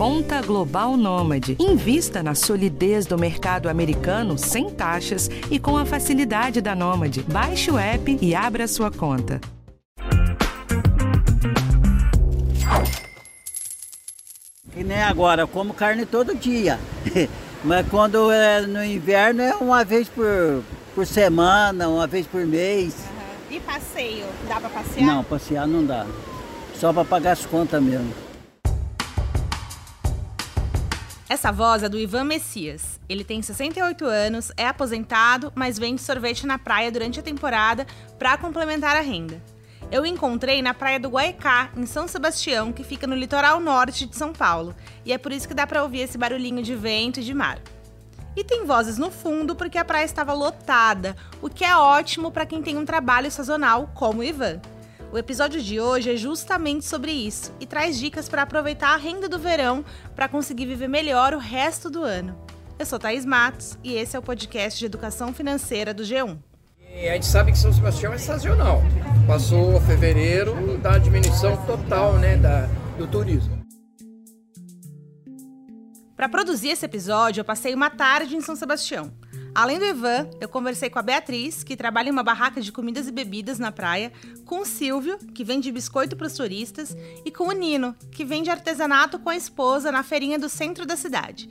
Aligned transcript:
Conta 0.00 0.40
Global 0.40 0.96
Nômade. 0.96 1.58
Invista 1.60 2.22
na 2.22 2.34
solidez 2.34 3.04
do 3.04 3.18
mercado 3.18 3.68
americano 3.68 4.38
sem 4.38 4.70
taxas 4.70 5.28
e 5.50 5.58
com 5.58 5.76
a 5.76 5.84
facilidade 5.84 6.62
da 6.62 6.74
Nômade. 6.74 7.22
Baixe 7.24 7.70
o 7.70 7.78
app 7.78 8.18
e 8.18 8.34
abra 8.34 8.66
sua 8.66 8.90
conta. 8.90 9.38
Que 14.72 14.82
nem 14.82 15.02
agora, 15.02 15.42
eu 15.42 15.48
como 15.48 15.74
carne 15.74 16.06
todo 16.06 16.34
dia. 16.34 16.80
Mas 17.62 17.86
quando 17.90 18.32
é 18.32 18.62
no 18.62 18.82
inverno 18.82 19.42
é 19.42 19.54
uma 19.56 19.84
vez 19.84 20.08
por, 20.08 20.64
por 20.94 21.06
semana, 21.06 21.90
uma 21.90 22.06
vez 22.06 22.26
por 22.26 22.46
mês. 22.46 22.94
E 23.50 23.60
passeio? 23.60 24.24
Dá 24.48 24.58
pra 24.58 24.70
passear? 24.70 25.04
Não, 25.04 25.22
passear 25.22 25.68
não 25.68 25.84
dá. 25.84 26.06
Só 26.74 26.90
pra 26.90 27.04
pagar 27.04 27.32
as 27.32 27.44
contas 27.44 27.82
mesmo. 27.82 28.29
Essa 31.30 31.52
voz 31.52 31.84
é 31.84 31.88
do 31.88 31.96
Ivan 31.96 32.24
Messias. 32.24 32.98
Ele 33.08 33.22
tem 33.22 33.40
68 33.40 34.04
anos, 34.04 34.50
é 34.56 34.66
aposentado, 34.66 35.52
mas 35.54 35.78
vende 35.78 36.02
sorvete 36.02 36.44
na 36.44 36.58
praia 36.58 36.90
durante 36.90 37.20
a 37.20 37.22
temporada 37.22 37.86
para 38.18 38.36
complementar 38.36 38.96
a 38.96 39.00
renda. 39.00 39.40
Eu 39.92 40.04
encontrei 40.04 40.60
na 40.60 40.74
praia 40.74 40.98
do 40.98 41.08
Guaicá, 41.08 41.70
em 41.76 41.86
São 41.86 42.08
Sebastião, 42.08 42.72
que 42.72 42.82
fica 42.82 43.06
no 43.06 43.14
litoral 43.14 43.60
norte 43.60 44.06
de 44.06 44.16
São 44.16 44.32
Paulo, 44.32 44.74
e 45.04 45.12
é 45.12 45.18
por 45.18 45.30
isso 45.30 45.46
que 45.46 45.54
dá 45.54 45.68
para 45.68 45.84
ouvir 45.84 46.00
esse 46.00 46.18
barulhinho 46.18 46.64
de 46.64 46.74
vento 46.74 47.20
e 47.20 47.24
de 47.24 47.32
mar. 47.32 47.60
E 48.34 48.42
tem 48.42 48.66
vozes 48.66 48.98
no 48.98 49.12
fundo 49.12 49.54
porque 49.54 49.78
a 49.78 49.84
praia 49.84 50.04
estava 50.04 50.32
lotada, 50.32 51.14
o 51.40 51.48
que 51.48 51.64
é 51.64 51.76
ótimo 51.76 52.32
para 52.32 52.44
quem 52.44 52.60
tem 52.60 52.76
um 52.76 52.84
trabalho 52.84 53.30
sazonal 53.30 53.88
como 53.94 54.18
o 54.18 54.24
Ivan. 54.24 54.60
O 55.12 55.18
episódio 55.18 55.60
de 55.60 55.80
hoje 55.80 56.12
é 56.12 56.16
justamente 56.16 56.84
sobre 56.84 57.10
isso 57.10 57.52
e 57.58 57.66
traz 57.66 57.98
dicas 57.98 58.28
para 58.28 58.42
aproveitar 58.42 58.94
a 58.94 58.96
renda 58.96 59.28
do 59.28 59.40
verão 59.40 59.84
para 60.14 60.28
conseguir 60.28 60.66
viver 60.66 60.86
melhor 60.86 61.34
o 61.34 61.38
resto 61.38 61.90
do 61.90 62.04
ano. 62.04 62.38
Eu 62.78 62.86
sou 62.86 62.96
Thaís 62.96 63.26
Matos 63.26 63.76
e 63.82 63.94
esse 63.94 64.14
é 64.14 64.18
o 64.20 64.22
podcast 64.22 64.78
de 64.78 64.86
educação 64.86 65.34
financeira 65.34 65.92
do 65.92 66.04
G1. 66.04 66.38
E 66.94 67.08
a 67.08 67.14
gente 67.14 67.26
sabe 67.26 67.50
que 67.50 67.58
São 67.58 67.72
Sebastião 67.72 68.12
é 68.12 68.18
sazonal. 68.18 68.82
Passou 69.26 69.80
fevereiro 69.80 70.78
da 70.78 70.96
diminuição 70.96 71.56
total 71.66 72.12
né, 72.12 72.36
da, 72.36 72.66
do 72.96 73.08
turismo. 73.08 73.60
Para 76.14 76.28
produzir 76.28 76.68
esse 76.68 76.86
episódio, 76.86 77.40
eu 77.40 77.44
passei 77.44 77.74
uma 77.74 77.90
tarde 77.90 78.36
em 78.36 78.40
São 78.40 78.54
Sebastião. 78.54 79.10
Além 79.54 79.78
do 79.78 79.84
Ivan, 79.84 80.28
eu 80.40 80.48
conversei 80.48 80.88
com 80.88 80.98
a 80.98 81.02
Beatriz, 81.02 81.64
que 81.64 81.76
trabalha 81.76 82.08
em 82.08 82.12
uma 82.12 82.22
barraca 82.22 82.60
de 82.60 82.70
comidas 82.70 83.08
e 83.08 83.12
bebidas 83.12 83.58
na 83.58 83.72
praia, 83.72 84.12
com 84.44 84.60
o 84.60 84.64
Silvio, 84.64 85.18
que 85.34 85.42
vende 85.44 85.72
biscoito 85.72 86.16
para 86.16 86.26
os 86.26 86.34
turistas, 86.34 86.96
e 87.24 87.30
com 87.30 87.48
o 87.48 87.52
Nino, 87.52 87.94
que 88.12 88.24
vende 88.24 88.48
artesanato 88.48 89.18
com 89.18 89.28
a 89.28 89.36
esposa 89.36 89.90
na 89.90 90.02
feirinha 90.02 90.38
do 90.38 90.48
centro 90.48 90.86
da 90.86 90.96
cidade. 90.96 91.50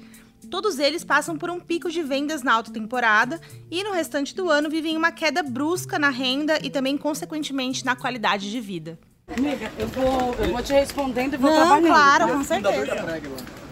Todos 0.49 0.79
eles 0.79 1.03
passam 1.03 1.37
por 1.37 1.49
um 1.49 1.59
pico 1.59 1.91
de 1.91 2.01
vendas 2.01 2.41
na 2.41 2.53
alta 2.53 2.71
temporada 2.71 3.39
e 3.69 3.83
no 3.83 3.91
restante 3.91 4.33
do 4.33 4.49
ano 4.49 4.69
vivem 4.69 4.95
uma 4.95 5.11
queda 5.11 5.43
brusca 5.43 5.99
na 5.99 6.09
renda 6.09 6.57
e 6.63 6.69
também, 6.69 6.97
consequentemente, 6.97 7.85
na 7.85 7.95
qualidade 7.95 8.49
de 8.49 8.59
vida. 8.61 8.97
Amiga, 9.27 9.71
eu 9.77 9.87
vou, 9.89 10.33
eu 10.39 10.51
vou 10.51 10.63
te 10.63 10.73
respondendo 10.73 11.33
e 11.35 11.37
vou 11.37 11.51
Não, 11.51 11.57
trabalhando. 11.57 11.87
claro, 11.87 12.27
com 12.29 12.43
certeza. 12.43 13.21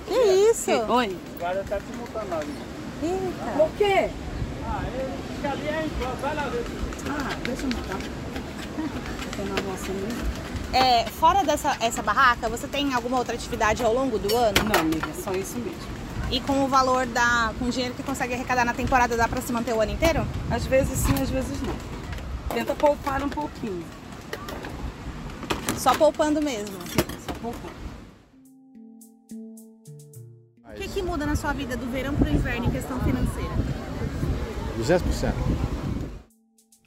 Que 0.08 0.52
isso? 0.52 0.72
Oi? 0.72 1.18
O 1.36 1.40
cara 1.40 1.64
tá 1.68 1.78
te 1.80 1.98
multando 1.98 2.36
ali. 2.36 2.77
Eita. 3.04 3.52
Por 3.58 3.70
quê? 3.78 4.10
Ah, 4.66 4.82
ele 4.94 5.40
que 5.42 5.48
ali 5.48 5.86
em 5.86 6.22
vai 6.22 6.36
lá 6.36 6.44
ver. 6.44 6.66
Ah, 7.10 7.38
deixa 7.46 7.64
eu 7.64 7.70
montar. 7.70 7.98
Mesmo. 9.88 10.48
É, 10.74 11.06
fora 11.06 11.44
dessa 11.44 11.78
essa 11.80 12.02
barraca, 12.02 12.50
você 12.50 12.68
tem 12.68 12.94
alguma 12.94 13.18
outra 13.18 13.36
atividade 13.36 13.84
ao 13.84 13.94
longo 13.94 14.18
do 14.18 14.36
ano? 14.36 14.58
Não, 14.64 14.82
amiga, 14.82 15.08
só 15.24 15.32
isso 15.32 15.58
mesmo. 15.60 15.98
E 16.30 16.42
com 16.42 16.66
o 16.66 16.68
valor 16.68 17.06
da. 17.06 17.54
com 17.58 17.66
o 17.66 17.70
dinheiro 17.70 17.94
que 17.94 18.04
consegue 18.04 18.34
arrecadar 18.34 18.66
na 18.66 18.74
temporada, 18.74 19.16
dá 19.16 19.28
pra 19.28 19.42
se 19.42 19.54
manter 19.54 19.74
o 19.74 19.82
ano 19.82 19.92
inteiro? 19.92 20.28
Às 20.52 20.66
vezes 20.66 20.98
sim, 21.00 21.14
às 21.22 21.30
vezes 21.30 21.62
não. 21.62 21.76
Tenta 22.50 22.76
poupar 22.76 23.24
um 23.24 23.30
pouquinho. 23.30 23.86
Só 25.78 25.94
poupando 25.94 26.42
mesmo. 26.42 26.76
Sim, 26.88 27.06
só 27.26 27.34
poupar. 27.42 27.72
O 30.78 30.80
que, 30.80 30.88
que 30.90 31.02
muda 31.02 31.26
na 31.26 31.36
sua 31.36 31.54
vida 31.54 31.76
do 31.76 31.88
verão 31.88 32.14
pro 32.14 32.30
inverno 32.30 32.68
em 32.68 32.70
questão 32.70 33.00
financeira? 33.00 33.50
200%. 34.80 35.34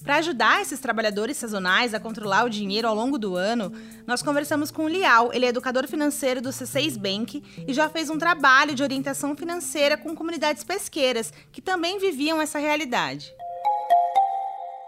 Para 0.04 0.18
ajudar 0.18 0.62
esses 0.62 0.78
trabalhadores 0.78 1.36
sazonais 1.36 1.92
a 1.92 1.98
controlar 1.98 2.44
o 2.44 2.48
dinheiro 2.48 2.86
ao 2.86 2.94
longo 2.94 3.18
do 3.18 3.34
ano, 3.34 3.72
nós 4.06 4.22
conversamos 4.22 4.70
com 4.70 4.84
o 4.84 4.88
Lial, 4.88 5.32
ele 5.32 5.44
é 5.44 5.48
educador 5.48 5.88
financeiro 5.88 6.40
do 6.40 6.50
C6 6.50 6.96
Bank 6.96 7.42
e 7.66 7.74
já 7.74 7.88
fez 7.88 8.08
um 8.08 8.16
trabalho 8.16 8.76
de 8.76 8.82
orientação 8.84 9.36
financeira 9.36 9.96
com 9.96 10.14
comunidades 10.14 10.62
pesqueiras 10.62 11.32
que 11.50 11.60
também 11.60 11.98
viviam 11.98 12.40
essa 12.40 12.60
realidade. 12.60 13.34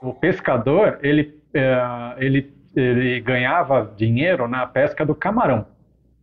O 0.00 0.14
pescador, 0.14 1.00
ele, 1.02 1.42
é, 1.52 2.14
ele, 2.18 2.54
ele 2.76 3.20
ganhava 3.20 3.92
dinheiro 3.96 4.46
na 4.46 4.64
pesca 4.64 5.04
do 5.04 5.12
camarão. 5.12 5.66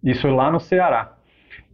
Isso 0.01 0.27
lá 0.29 0.49
no 0.49 0.61
Ceará. 0.61 1.18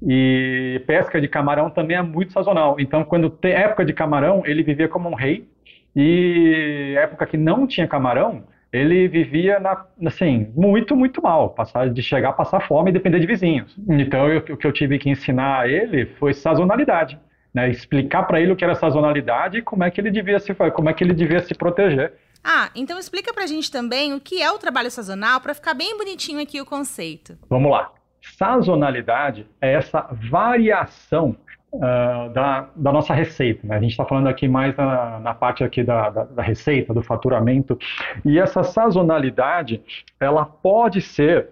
E 0.08 0.82
pesca 0.86 1.20
de 1.20 1.28
camarão 1.28 1.70
também 1.70 1.98
é 1.98 2.02
muito 2.02 2.32
sazonal. 2.32 2.80
Então, 2.80 3.04
quando 3.04 3.30
tem 3.30 3.54
época 3.54 3.84
de 3.84 3.92
camarão, 3.94 4.44
ele 4.46 4.62
vivia 4.62 4.88
como 4.88 5.10
um 5.10 5.16
rei. 5.16 5.48
E 5.96 6.94
época 6.98 7.26
que 7.26 7.38
não 7.38 7.66
tinha 7.66 7.88
camarão, 7.88 8.44
ele 8.72 9.08
vivia 9.08 9.60
na, 9.60 9.86
assim, 10.06 10.52
muito, 10.56 10.96
muito 10.96 11.22
mal, 11.22 11.50
passar, 11.52 11.90
de 11.90 12.04
chegar 12.04 12.30
a 12.30 12.34
passar 12.34 12.60
fome 12.68 12.90
e 12.90 12.94
depender 12.94 13.20
de 13.20 13.26
vizinhos. 13.26 13.76
Então, 13.88 14.28
eu- 14.28 14.40
o 14.54 14.58
que 14.58 14.68
eu 14.68 14.74
tive 14.74 15.00
que 15.00 15.10
ensinar 15.10 15.62
a 15.62 15.68
ele 15.68 16.06
foi 16.20 16.34
sazonalidade, 16.34 17.18
né? 17.54 17.70
Explicar 17.70 18.24
para 18.24 18.42
ele 18.42 18.52
o 18.52 18.56
que 18.56 18.64
era 18.66 18.76
sazonalidade 18.76 19.60
e 19.60 19.62
como 19.62 19.84
é 19.86 19.90
que 19.90 20.02
ele 20.02 20.12
devia 20.12 20.38
se, 20.40 20.54
como 20.54 20.90
é 20.90 20.94
que 20.94 21.04
ele 21.04 21.14
devia 21.14 21.40
se 21.40 21.56
proteger. 21.56 22.12
Ah, 22.44 22.70
então 22.76 23.00
explica 23.00 23.34
pra 23.34 23.48
gente 23.48 23.72
também 23.72 24.14
o 24.14 24.20
que 24.20 24.42
é 24.42 24.52
o 24.52 24.60
trabalho 24.60 24.92
sazonal 24.92 25.40
para 25.40 25.54
ficar 25.56 25.74
bem 25.74 25.98
bonitinho 25.98 26.40
aqui 26.42 26.60
o 26.62 26.66
conceito. 26.66 27.38
Vamos 27.50 27.72
lá. 27.72 27.92
Sazonalidade 28.38 29.48
é 29.62 29.74
essa 29.74 30.08
variação 30.12 31.36
ah, 31.82 32.30
da, 32.34 32.70
da 32.76 32.92
nossa 32.92 33.14
receita. 33.14 33.66
né? 33.68 33.76
A 33.76 33.80
gente 33.80 33.92
está 33.92 34.06
falando 34.06 34.28
aqui 34.28 34.48
mais 34.48 34.76
na, 34.76 35.20
na 35.20 35.34
parte 35.34 35.64
aqui 35.64 35.84
da, 35.84 36.10
da, 36.10 36.24
da 36.24 36.42
receita, 36.42 36.94
do 36.94 37.02
faturamento. 37.02 37.78
E 38.24 38.40
essa 38.40 38.64
sazonalidade, 38.64 39.82
ela 40.20 40.46
pode 40.46 41.02
ser 41.02 41.50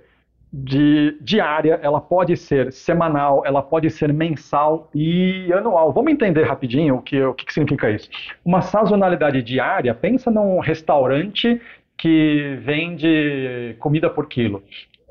de 0.51 1.17
diária, 1.19 1.79
ela 1.81 1.99
pode 1.99 2.37
ser 2.37 2.71
semanal, 2.71 3.43
ela 3.43 3.61
pode 3.61 3.89
ser 3.89 4.13
mensal 4.13 4.89
e 4.93 5.51
anual. 5.51 5.91
Vamos 5.91 6.13
entender 6.13 6.43
rapidinho 6.43 6.95
o 6.95 7.01
que, 7.01 7.21
o 7.21 7.33
que 7.33 7.51
significa 7.51 7.89
isso. 7.89 8.07
Uma 8.45 8.61
sazonalidade 8.61 9.41
diária, 9.41 9.95
pensa 9.95 10.29
num 10.29 10.59
restaurante 10.59 11.59
que 11.97 12.57
vende 12.61 13.75
comida 13.79 14.09
por 14.09 14.27
quilo. 14.27 14.63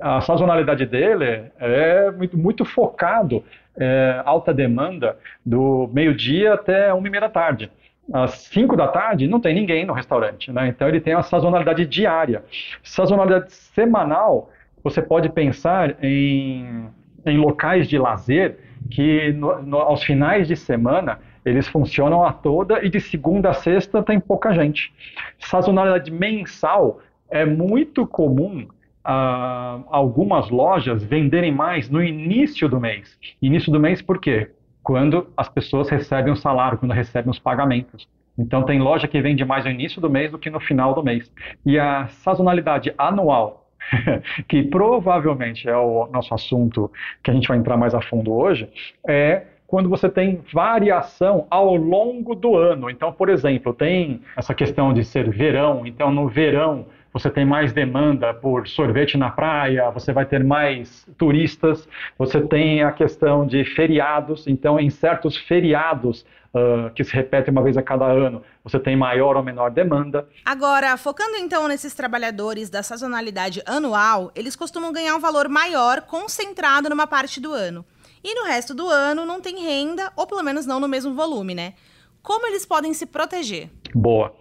A 0.02 0.20
sazonalidade 0.20 0.84
dele 0.86 1.44
é 1.60 2.10
muito, 2.10 2.36
muito 2.36 2.64
focado, 2.64 3.44
é, 3.76 4.20
alta 4.24 4.52
demanda, 4.52 5.16
do 5.46 5.88
meio-dia 5.92 6.54
até 6.54 6.92
uma 6.92 7.06
e 7.06 7.10
meia 7.10 7.22
da 7.22 7.28
tarde. 7.28 7.70
Às 8.12 8.32
5 8.52 8.76
da 8.76 8.88
tarde 8.88 9.28
não 9.28 9.40
tem 9.40 9.54
ninguém 9.54 9.86
no 9.86 9.92
restaurante, 9.92 10.50
né? 10.50 10.66
Então 10.68 10.88
ele 10.88 11.00
tem 11.00 11.14
uma 11.14 11.22
sazonalidade 11.22 11.86
diária. 11.86 12.42
Sazonalidade 12.82 13.52
semanal, 13.52 14.50
você 14.82 15.00
pode 15.00 15.28
pensar 15.28 15.94
em, 16.04 16.86
em 17.24 17.38
locais 17.38 17.86
de 17.88 17.96
lazer 17.96 18.58
que 18.90 19.32
no- 19.32 19.62
no- 19.62 19.78
aos 19.78 20.02
finais 20.02 20.48
de 20.48 20.56
semana 20.56 21.20
eles 21.44 21.68
funcionam 21.68 22.24
a 22.24 22.32
toda 22.32 22.84
e 22.84 22.88
de 22.90 23.00
segunda 23.00 23.50
a 23.50 23.54
sexta 23.54 24.02
tem 24.02 24.18
pouca 24.18 24.52
gente. 24.52 24.92
Sazonalidade 25.38 26.10
mensal 26.10 27.00
é 27.30 27.44
muito 27.44 28.06
comum 28.06 28.66
ah, 29.04 29.80
algumas 29.88 30.50
lojas 30.50 31.02
venderem 31.02 31.52
mais 31.52 31.88
no 31.88 32.02
início 32.02 32.68
do 32.68 32.80
mês. 32.80 33.18
Início 33.40 33.72
do 33.72 33.80
mês 33.80 34.00
por 34.00 34.18
quê? 34.18 34.50
Quando 34.82 35.28
as 35.36 35.48
pessoas 35.48 35.88
recebem 35.88 36.32
o 36.32 36.36
salário, 36.36 36.78
quando 36.78 36.92
recebem 36.92 37.30
os 37.30 37.38
pagamentos. 37.38 38.08
Então 38.38 38.62
tem 38.62 38.80
loja 38.80 39.06
que 39.06 39.20
vende 39.20 39.44
mais 39.44 39.64
no 39.64 39.70
início 39.70 40.00
do 40.00 40.08
mês 40.08 40.30
do 40.30 40.38
que 40.38 40.50
no 40.50 40.60
final 40.60 40.94
do 40.94 41.02
mês. 41.02 41.30
E 41.64 41.78
a 41.78 42.06
sazonalidade 42.08 42.92
anual, 42.96 43.66
que 44.48 44.62
provavelmente 44.62 45.68
é 45.68 45.76
o 45.76 46.06
nosso 46.06 46.32
assunto 46.34 46.90
que 47.22 47.30
a 47.30 47.34
gente 47.34 47.48
vai 47.48 47.58
entrar 47.58 47.76
mais 47.76 47.94
a 47.94 48.00
fundo 48.00 48.32
hoje, 48.32 48.68
é 49.06 49.42
quando 49.66 49.88
você 49.88 50.06
tem 50.06 50.42
variação 50.52 51.46
ao 51.50 51.74
longo 51.74 52.34
do 52.34 52.56
ano. 52.56 52.90
Então, 52.90 53.10
por 53.10 53.30
exemplo, 53.30 53.72
tem 53.72 54.20
essa 54.36 54.52
questão 54.52 54.92
de 54.92 55.02
ser 55.02 55.30
verão, 55.30 55.86
então 55.86 56.10
no 56.10 56.28
verão 56.28 56.86
você 57.12 57.30
tem 57.30 57.44
mais 57.44 57.72
demanda 57.72 58.32
por 58.32 58.66
sorvete 58.66 59.18
na 59.18 59.30
praia, 59.30 59.90
você 59.90 60.12
vai 60.12 60.24
ter 60.24 60.42
mais 60.42 61.06
turistas, 61.18 61.88
você 62.18 62.40
tem 62.40 62.82
a 62.82 62.92
questão 62.92 63.46
de 63.46 63.64
feriados, 63.64 64.46
então 64.46 64.80
em 64.80 64.90
certos 64.90 65.36
feriados 65.36 66.24
ah, 66.54 66.90
que 66.94 67.02
se 67.02 67.14
repetem 67.14 67.50
uma 67.50 67.62
vez 67.62 67.78
a 67.78 67.82
cada 67.82 68.04
ano, 68.04 68.42
você 68.62 68.78
tem 68.78 68.94
maior 68.94 69.36
ou 69.36 69.42
menor 69.42 69.70
demanda. 69.70 70.28
Agora, 70.44 70.96
focando 70.98 71.36
então 71.36 71.66
nesses 71.66 71.94
trabalhadores 71.94 72.68
da 72.68 72.82
sazonalidade 72.82 73.62
anual, 73.64 74.30
eles 74.34 74.54
costumam 74.54 74.92
ganhar 74.92 75.16
um 75.16 75.20
valor 75.20 75.48
maior 75.48 76.02
concentrado 76.02 76.90
numa 76.90 77.06
parte 77.06 77.40
do 77.40 77.52
ano. 77.52 77.84
e 78.24 78.34
no 78.36 78.44
resto 78.44 78.72
do 78.72 78.86
ano 78.86 79.24
não 79.26 79.40
tem 79.40 79.64
renda, 79.64 80.12
ou 80.14 80.26
pelo 80.26 80.44
menos 80.44 80.64
não 80.64 80.78
no 80.78 80.86
mesmo 80.86 81.12
volume, 81.12 81.54
né? 81.56 81.74
Como 82.22 82.46
eles 82.46 82.64
podem 82.64 82.94
se 82.94 83.04
proteger? 83.04 83.68
Boa. 83.94 84.32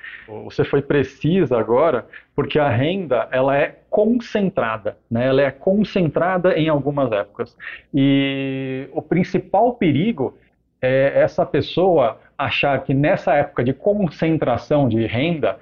Você 0.45 0.63
foi 0.63 0.81
precisa 0.81 1.57
agora, 1.57 2.07
porque 2.35 2.57
a 2.57 2.69
renda 2.69 3.27
ela 3.31 3.57
é 3.57 3.79
concentrada, 3.89 4.97
né? 5.09 5.27
Ela 5.27 5.41
é 5.41 5.51
concentrada 5.51 6.57
em 6.57 6.69
algumas 6.69 7.11
épocas. 7.11 7.57
E 7.93 8.87
o 8.93 9.01
principal 9.01 9.73
perigo 9.73 10.37
é 10.81 11.21
essa 11.21 11.45
pessoa 11.45 12.19
achar 12.37 12.81
que 12.83 12.93
nessa 12.93 13.35
época 13.35 13.63
de 13.63 13.71
concentração 13.71 14.89
de 14.89 15.05
renda, 15.05 15.59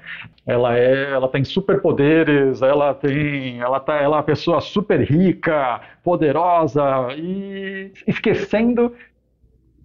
ela 0.48 0.78
é, 0.78 1.12
ela 1.12 1.28
tem 1.28 1.44
superpoderes, 1.44 2.62
ela 2.62 2.94
tem, 2.94 3.60
ela 3.60 3.80
tá, 3.80 3.96
ela 3.96 4.16
é 4.16 4.20
uma 4.20 4.24
pessoa 4.24 4.62
super 4.62 5.02
rica, 5.02 5.82
poderosa 6.04 6.84
e 7.18 7.92
esquecendo 8.08 8.96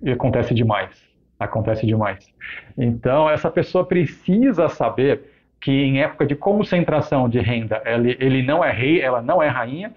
e 0.02 0.12
acontece 0.12 0.54
demais, 0.54 0.90
acontece 1.44 1.86
demais. 1.86 2.32
Então 2.76 3.28
essa 3.28 3.50
pessoa 3.50 3.84
precisa 3.84 4.68
saber 4.68 5.20
que 5.60 5.72
em 5.72 6.02
época 6.02 6.26
de 6.26 6.34
concentração 6.34 7.28
de 7.28 7.40
renda, 7.40 7.82
ele, 7.86 8.16
ele 8.20 8.42
não 8.42 8.62
é 8.62 8.70
rei, 8.70 9.00
ela 9.00 9.22
não 9.22 9.42
é 9.42 9.48
rainha, 9.48 9.92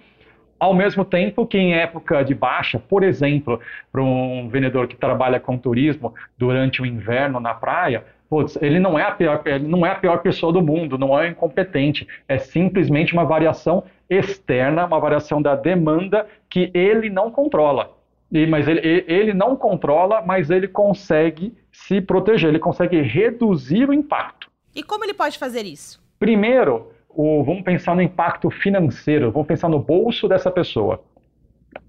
ao 0.60 0.74
mesmo 0.74 1.06
tempo 1.06 1.46
que 1.46 1.58
em 1.58 1.74
época 1.74 2.24
de 2.24 2.34
baixa, 2.34 2.80
por 2.80 3.04
exemplo, 3.04 3.60
para 3.92 4.02
um 4.02 4.48
vendedor 4.50 4.88
que 4.88 4.96
trabalha 4.96 5.40
com 5.40 5.58
turismo 5.58 6.14
durante 6.38 6.82
o 6.82 6.86
inverno 6.86 7.40
na 7.40 7.54
praia, 7.54 8.06
putz, 8.30 8.58
ele 8.62 8.80
não 8.80 8.98
é 8.98 9.04
a 9.04 9.12
pior, 9.12 9.42
ele 9.46 9.68
não 9.68 9.86
é 9.86 9.92
a 9.92 9.96
pior 9.96 10.20
pessoa 10.20 10.52
do 10.52 10.62
mundo, 10.62 10.98
não 10.98 11.18
é 11.18 11.28
incompetente, 11.28 12.08
é 12.28 12.38
simplesmente 12.38 13.14
uma 13.14 13.26
variação 13.26 13.84
externa, 14.10 14.86
uma 14.86 15.00
variação 15.00 15.42
da 15.42 15.56
demanda 15.56 16.26
que 16.50 16.72
ele 16.74 17.10
não 17.10 17.30
controla. 17.30 17.97
E, 18.31 18.45
mas 18.45 18.68
ele, 18.68 19.06
ele 19.07 19.33
não 19.33 19.56
controla, 19.56 20.21
mas 20.21 20.50
ele 20.50 20.68
consegue 20.68 21.56
se 21.71 22.01
proteger, 22.01 22.50
ele 22.50 22.59
consegue 22.59 23.01
reduzir 23.01 23.89
o 23.89 23.94
impacto. 23.94 24.50
E 24.75 24.83
como 24.83 25.06
ele 25.06 25.13
pode 25.13 25.38
fazer 25.38 25.65
isso? 25.65 26.03
Primeiro, 26.19 26.91
o, 27.09 27.44
vamos 27.44 27.63
pensar 27.63 27.95
no 27.95 28.01
impacto 28.01 28.50
financeiro, 28.50 29.31
vamos 29.31 29.47
pensar 29.47 29.69
no 29.69 29.79
bolso 29.79 30.27
dessa 30.27 30.51
pessoa. 30.51 31.03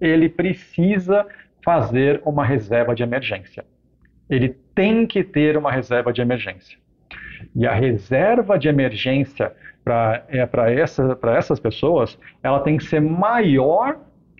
Ele 0.00 0.28
precisa 0.28 1.26
fazer 1.64 2.22
uma 2.24 2.44
reserva 2.44 2.94
de 2.94 3.02
emergência. 3.02 3.64
Ele 4.30 4.56
tem 4.74 5.06
que 5.06 5.24
ter 5.24 5.56
uma 5.56 5.72
reserva 5.72 6.12
de 6.12 6.20
emergência. 6.20 6.78
E 7.54 7.66
a 7.66 7.74
reserva 7.74 8.58
de 8.58 8.68
emergência 8.68 9.54
para 9.84 10.24
é, 10.28 10.80
essa, 10.80 11.18
essas 11.36 11.58
pessoas, 11.58 12.18
ela 12.42 12.60
tem 12.60 12.76
que 12.76 12.84
ser 12.84 13.00
maior 13.00 13.98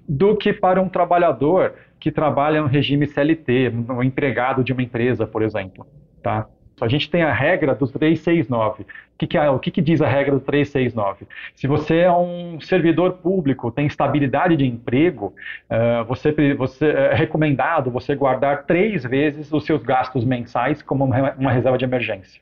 do 0.08 0.36
que 0.36 0.52
para 0.52 0.80
um 0.80 0.88
trabalhador 0.88 1.74
que 1.98 2.10
trabalha 2.10 2.60
no 2.60 2.68
regime 2.68 3.06
CLT, 3.06 3.72
um 3.88 4.02
empregado 4.02 4.62
de 4.62 4.72
uma 4.72 4.82
empresa, 4.82 5.26
por 5.26 5.42
exemplo. 5.42 5.86
Tá? 6.22 6.46
A 6.80 6.88
gente 6.88 7.10
tem 7.10 7.22
a 7.22 7.32
regra 7.32 7.74
dos 7.74 7.90
369. 7.90 8.82
O 8.82 8.86
que, 9.18 9.26
que, 9.26 9.36
é, 9.36 9.50
o 9.50 9.58
que, 9.58 9.70
que 9.70 9.82
diz 9.82 10.00
a 10.00 10.06
regra 10.06 10.34
do 10.34 10.40
369? 10.40 11.26
Se 11.54 11.66
você 11.66 11.98
é 11.98 12.12
um 12.12 12.60
servidor 12.60 13.14
público, 13.14 13.70
tem 13.70 13.86
estabilidade 13.86 14.56
de 14.56 14.64
emprego, 14.64 15.34
uh, 15.68 16.04
você, 16.04 16.32
você, 16.54 16.86
é 16.86 17.14
recomendado 17.14 17.90
você 17.90 18.14
guardar 18.14 18.64
três 18.64 19.02
vezes 19.02 19.52
os 19.52 19.64
seus 19.64 19.82
gastos 19.82 20.24
mensais 20.24 20.82
como 20.82 21.04
uma 21.04 21.50
reserva 21.50 21.76
de 21.76 21.84
emergência. 21.84 22.40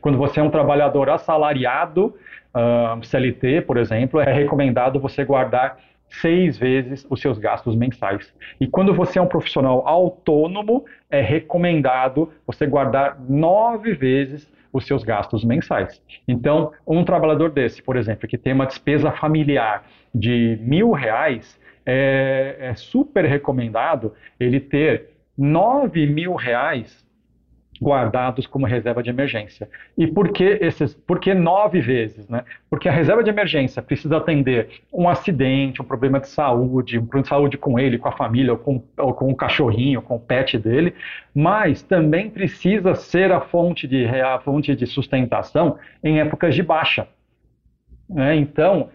Quando 0.00 0.18
você 0.18 0.40
é 0.40 0.42
um 0.42 0.50
trabalhador 0.50 1.08
assalariado, 1.08 2.14
uh, 2.54 3.02
CLT, 3.04 3.62
por 3.62 3.76
exemplo, 3.76 4.20
é 4.20 4.32
recomendado 4.32 5.00
você 5.00 5.24
guardar 5.24 5.78
seis 6.10 6.58
vezes 6.58 7.06
os 7.08 7.20
seus 7.20 7.38
gastos 7.38 7.76
mensais. 7.76 8.32
E 8.60 8.66
quando 8.66 8.92
você 8.92 9.18
é 9.18 9.22
um 9.22 9.26
profissional 9.26 9.86
autônomo, 9.86 10.84
é 11.10 11.20
recomendado 11.20 12.32
você 12.46 12.66
guardar 12.66 13.18
nove 13.28 13.94
vezes 13.94 14.50
os 14.72 14.86
seus 14.86 15.02
gastos 15.02 15.44
mensais. 15.44 16.00
Então, 16.26 16.72
um 16.86 17.04
trabalhador 17.04 17.50
desse, 17.50 17.82
por 17.82 17.96
exemplo, 17.96 18.28
que 18.28 18.38
tem 18.38 18.52
uma 18.52 18.66
despesa 18.66 19.10
familiar 19.10 19.84
de 20.14 20.58
mil 20.60 20.92
reais, 20.92 21.58
é, 21.84 22.56
é 22.60 22.74
super 22.74 23.24
recomendado 23.24 24.12
ele 24.38 24.60
ter 24.60 25.10
nove 25.36 26.06
mil 26.06 26.34
reais 26.34 27.04
guardados 27.80 28.46
como 28.46 28.66
reserva 28.66 29.02
de 29.02 29.08
emergência. 29.08 29.68
E 29.96 30.06
por 30.06 30.30
que 30.32 30.58
esses? 30.60 30.94
Por 30.94 31.18
que 31.18 31.32
nove 31.32 31.80
vezes, 31.80 32.28
né? 32.28 32.44
Porque 32.68 32.88
a 32.88 32.92
reserva 32.92 33.22
de 33.24 33.30
emergência 33.30 33.80
precisa 33.80 34.18
atender 34.18 34.68
um 34.92 35.08
acidente, 35.08 35.80
um 35.80 35.84
problema 35.84 36.20
de 36.20 36.28
saúde, 36.28 36.98
um 36.98 37.02
problema 37.02 37.22
de 37.22 37.28
saúde 37.28 37.58
com 37.58 37.78
ele, 37.78 37.96
com 37.96 38.08
a 38.08 38.12
família, 38.12 38.52
ou 38.52 38.58
com, 38.58 38.82
ou 38.98 39.14
com 39.14 39.30
o 39.30 39.34
cachorrinho, 39.34 40.02
com 40.02 40.16
o 40.16 40.20
pet 40.20 40.58
dele, 40.58 40.94
mas 41.34 41.82
também 41.82 42.28
precisa 42.28 42.94
ser 42.94 43.32
a 43.32 43.40
fonte 43.40 43.88
de 43.88 44.06
a 44.06 44.38
fonte 44.40 44.76
de 44.76 44.86
sustentação 44.86 45.78
em 46.04 46.20
épocas 46.20 46.54
de 46.54 46.62
baixa. 46.62 47.08
Né? 48.08 48.36
Então 48.36 48.90